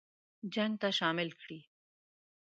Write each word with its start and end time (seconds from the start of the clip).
جنګ 0.53 0.73
ته 0.81 0.89
شامل 0.99 1.29
کړي. 1.41 1.59